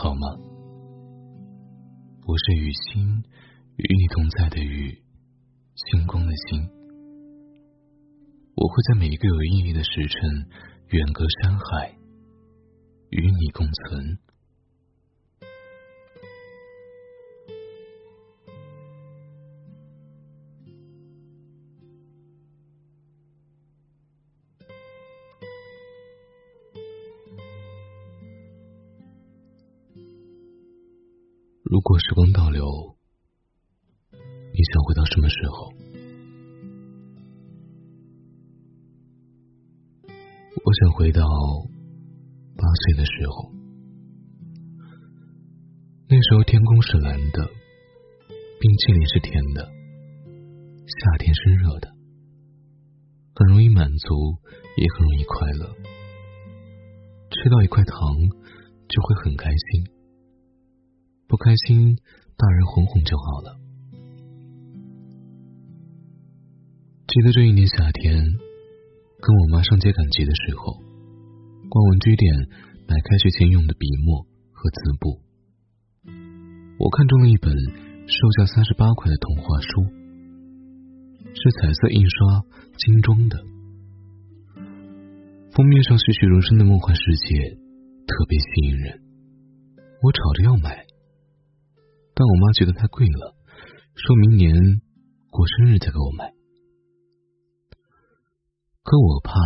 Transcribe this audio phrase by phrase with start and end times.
[0.00, 0.28] 好吗？
[2.24, 3.02] 我是与星，
[3.74, 4.96] 与你同在的雨，
[5.74, 6.70] 星光的星。
[8.54, 10.46] 我会在每一个有意义的时辰，
[10.90, 11.98] 远隔山海，
[13.10, 14.18] 与你共存。
[31.70, 32.64] 如果时光倒流，
[34.10, 35.70] 你想回到什么时候？
[40.64, 41.20] 我想回到
[42.56, 43.52] 八岁的时候，
[46.08, 47.46] 那时候天空是蓝的，
[48.58, 49.70] 冰淇淋是甜的，
[50.86, 51.92] 夏天是热的，
[53.34, 54.38] 很容易满足，
[54.78, 55.76] 也很容易快乐。
[57.30, 57.94] 吃到一块糖
[58.88, 59.97] 就会很开心。
[61.28, 61.98] 不开心，
[62.38, 63.60] 大人哄哄就好了。
[67.06, 68.24] 记得这一年夏天，
[69.20, 70.80] 跟我妈上街赶集的时候，
[71.68, 72.32] 逛文具店
[72.88, 75.20] 买开学前用的笔墨和字布，
[76.78, 79.84] 我看中了一本售价三十八块的童话书，
[81.34, 82.40] 是彩色印刷
[82.78, 83.44] 精装的，
[85.52, 87.50] 封面上栩栩如生的梦幻世界
[88.06, 89.02] 特别吸引人，
[90.02, 90.87] 我吵着要买。
[92.18, 93.36] 但我妈觉得太贵了，
[93.94, 94.50] 说明年
[95.30, 96.34] 过生日再给我买。
[98.82, 99.38] 可我怕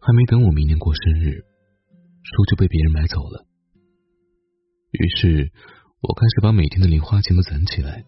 [0.00, 1.44] 还没等我明年过生日，
[2.24, 3.44] 书就被别人买走了。
[4.92, 5.52] 于是
[6.00, 8.02] 我开始把每天的零花钱都攒起来。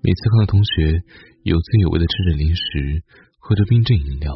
[0.00, 1.02] 每次看到同学
[1.42, 3.02] 有滋有味的吃着零食，
[3.40, 4.32] 喝着冰镇饮料，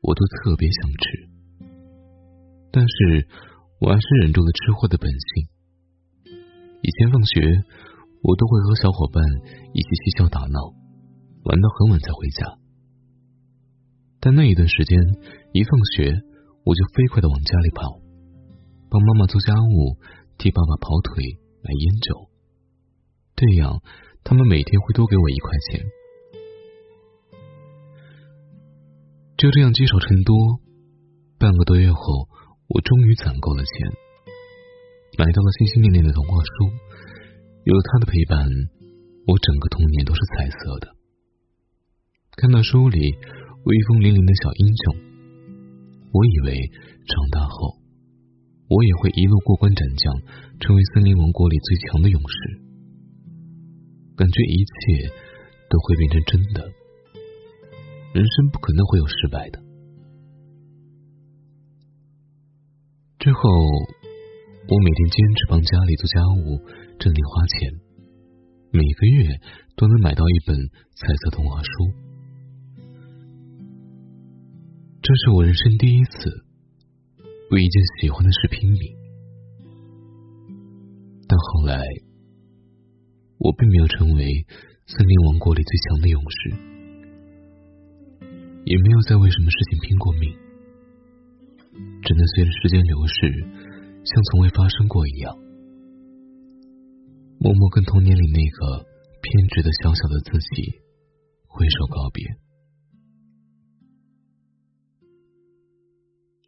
[0.00, 1.28] 我都特别想吃。
[2.72, 3.28] 但是
[3.78, 5.48] 我还是忍住了吃货的本性。
[6.82, 7.40] 以前放学，
[8.22, 9.22] 我都会和小伙伴
[9.72, 10.72] 一起嬉笑打闹，
[11.44, 12.58] 玩到很晚才回家。
[14.20, 14.98] 但那一段时间，
[15.52, 16.22] 一放学
[16.64, 18.00] 我就飞快的往家里跑，
[18.90, 19.96] 帮妈妈做家务，
[20.38, 22.28] 替爸爸跑腿，买烟酒。
[23.36, 23.80] 这样，
[24.24, 25.84] 他们每天会多给我一块钱。
[29.36, 30.60] 就这样积少成多，
[31.38, 32.28] 半个多月后，
[32.68, 33.99] 我终于攒够了钱。
[35.20, 36.72] 买到了心心念念的童话书，
[37.64, 38.40] 有了他的陪伴，
[39.26, 40.96] 我整个童年都是彩色的。
[42.40, 42.96] 看到书里
[43.68, 44.96] 威风凛凛的小英雄，
[46.16, 46.72] 我以为
[47.04, 47.76] 长大后
[48.72, 50.08] 我也会一路过关斩将，
[50.56, 52.64] 成为森林王国里最强的勇士。
[54.16, 55.12] 感觉一切
[55.68, 56.64] 都会变成真的，
[58.16, 59.60] 人生不可能会有失败的。
[63.18, 63.99] 之后。
[64.70, 66.62] 我每天坚持帮家里做家务，
[66.96, 67.72] 挣零花钱，
[68.70, 69.26] 每个月
[69.74, 70.56] 都能买到一本
[70.94, 71.68] 彩色童话书。
[75.02, 76.44] 这是我人生第一次
[77.50, 78.80] 为一件喜欢的事拼命。
[81.26, 81.82] 但后来，
[83.38, 84.46] 我并没有成为
[84.86, 86.50] 森林王国里最强的勇士，
[88.66, 90.32] 也没有再为什么事情拼过命，
[92.04, 93.69] 只能随着时间流逝。
[94.04, 95.36] 像从未发生过一样，
[97.38, 98.84] 默默跟童年里那个
[99.22, 100.80] 偏执的小小的自己
[101.46, 102.24] 挥手告别。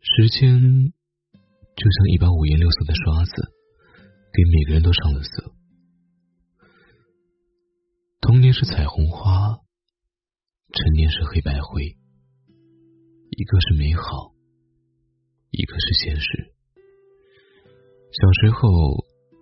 [0.00, 3.32] 时间就像一把五颜六色的刷子，
[4.32, 5.54] 给每个人都上了色。
[8.20, 9.58] 童年是彩虹花，
[10.72, 14.32] 成年是黑白灰，一个是美好，
[15.50, 16.51] 一个是现实。
[18.12, 18.68] 小时候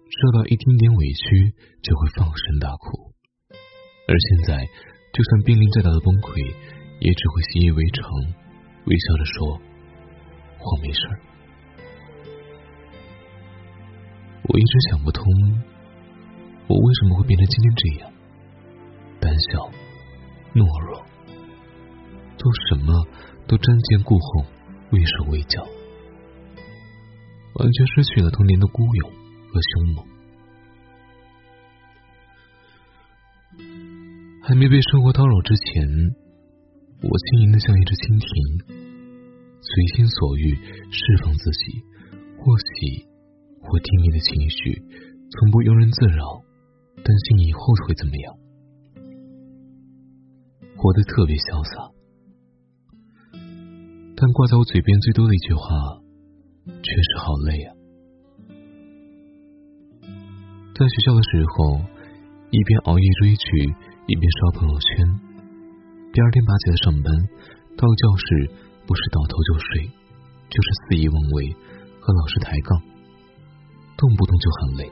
[0.06, 1.52] 受到一丁点委屈
[1.82, 3.10] 就会放声大哭，
[4.06, 4.64] 而现在
[5.12, 6.54] 就算濒临再大的崩溃，
[7.00, 8.06] 也只会习以为常，
[8.86, 9.58] 微笑着说
[10.62, 11.02] ：“我没事。”
[14.46, 15.24] 我一直想不通，
[16.68, 18.12] 我为什么会变成今天这样，
[19.18, 19.66] 胆小、
[20.54, 21.02] 懦弱，
[22.38, 22.94] 做什么
[23.48, 24.46] 都瞻前顾后，
[24.92, 25.66] 畏手畏脚。
[27.54, 29.10] 完全失去了童年的孤勇
[29.50, 30.06] 和凶猛。
[34.42, 35.86] 还没被生活叨扰之前，
[37.02, 38.26] 我轻盈的像一只蜻蜓，
[39.60, 40.54] 随心所欲
[40.90, 41.82] 释放自己，
[42.38, 43.06] 或喜
[43.62, 44.82] 或低迷的情绪，
[45.30, 46.42] 从不庸人自扰，
[47.04, 48.34] 担心以后会怎么样，
[50.76, 51.92] 活得特别潇洒。
[54.16, 55.99] 但挂在我嘴边最多的一句话。
[56.82, 57.68] 确实好累啊！
[60.74, 61.80] 在学校的时候，
[62.50, 63.46] 一边熬夜追剧，
[64.06, 65.20] 一边刷朋友圈。
[66.12, 67.12] 第二天爬起来上班，
[67.76, 68.50] 到教室
[68.86, 69.86] 不是倒头就睡，
[70.48, 71.54] 就是肆意妄为，
[72.00, 72.80] 和老师抬杠，
[73.96, 74.84] 动不动就很累。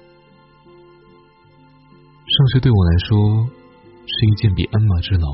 [2.28, 3.48] 上学对我来说
[4.06, 5.26] 是一件比鞍马之劳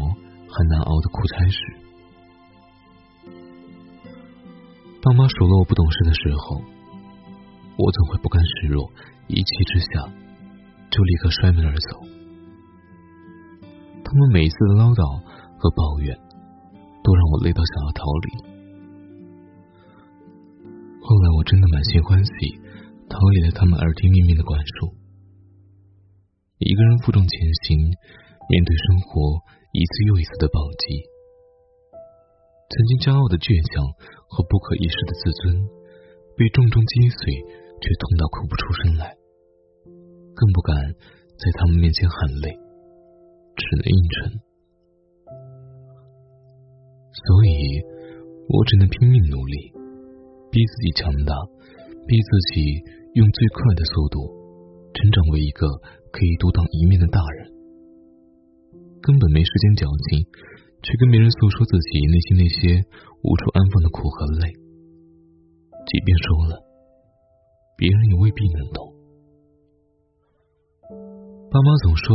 [0.49, 1.84] 还难熬的苦差事。
[5.05, 6.57] 爸妈数落我不懂事的时候，
[7.77, 8.91] 我总会不甘示弱，
[9.29, 10.09] 一气之下
[10.91, 12.01] 就立刻摔门而走。
[14.03, 15.21] 他们每一次的唠叨
[15.61, 16.17] 和抱怨，
[17.05, 18.29] 都让我累到想要逃离。
[21.05, 22.57] 后来我真的满心欢喜，
[23.05, 24.97] 逃离了他们耳提面命的管束。
[26.57, 27.31] 一个人负重前
[27.69, 29.37] 行，面对生活
[29.69, 31.14] 一次又一次的暴击。
[32.71, 33.85] 曾经骄傲的倔强
[34.29, 35.57] 和不可一世的自尊，
[36.37, 37.45] 被重重击碎，
[37.83, 39.17] 却痛到哭不出声来，
[40.35, 40.75] 更不敢
[41.37, 42.57] 在他们面前喊累，
[43.55, 44.41] 只能硬撑。
[47.15, 47.83] 所以，
[48.49, 49.71] 我只能拼命努力，
[50.51, 51.33] 逼自己强大，
[52.09, 52.83] 逼自己
[53.15, 54.25] 用最快的速度
[54.95, 55.69] 成长为一个。
[56.15, 57.51] 可以独当一面的大人，
[59.03, 60.23] 根本没时间矫情，
[60.85, 62.85] 去跟别人诉说自己内心那些
[63.25, 64.53] 无处安放的苦和累。
[65.89, 66.61] 即便说了，
[67.77, 68.93] 别人也未必能懂。
[71.51, 72.15] 爸妈总说，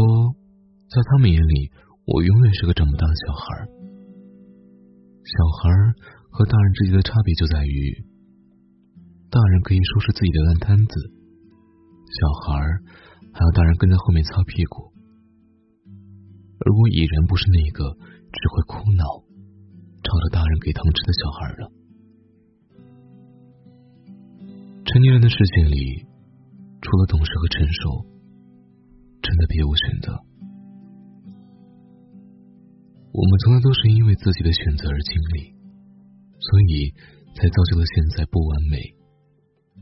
[0.87, 1.71] 在他们眼里，
[2.05, 3.67] 我永远是个长不大的小孩。
[5.25, 5.69] 小孩
[6.29, 8.05] 和大人之间的差别就在于，
[9.29, 10.93] 大人可以收拾自己的烂摊子，
[12.07, 12.79] 小孩。
[13.31, 14.91] 还要大人跟在后面擦屁股，
[15.85, 17.95] 而我已然不是那个
[18.31, 19.03] 只会哭闹、
[20.03, 21.71] 吵着大人给糖吃的小孩了。
[24.85, 26.05] 成年人的世界里，
[26.81, 28.05] 除了懂事和成熟，
[29.21, 30.17] 真的别无选择。
[33.11, 35.53] 我们从来都是因为自己的选择而经历，
[36.39, 36.93] 所以
[37.35, 38.77] 才造就了现在不完美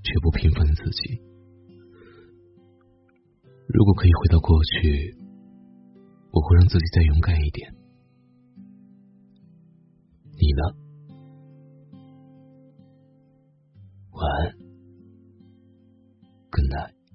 [0.04, 1.22] 却不平凡的自己。
[3.68, 5.16] 如果可以回到过去，
[6.32, 7.77] 我会让自己再勇敢一点。
[10.40, 10.62] 你呢？
[14.12, 14.54] 晚安
[16.52, 17.07] ，Good night。